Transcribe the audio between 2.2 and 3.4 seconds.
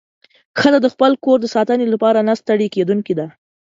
نه ستړې کېدونکې ده.